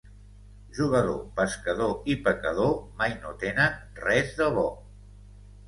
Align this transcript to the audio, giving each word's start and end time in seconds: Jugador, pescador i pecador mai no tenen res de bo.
Jugador, 0.77 1.19
pescador 1.39 1.93
i 2.15 2.17
pecador 2.29 2.73
mai 3.03 3.15
no 3.21 3.37
tenen 3.47 3.79
res 4.09 4.35
de 4.43 4.51
bo. 4.59 4.69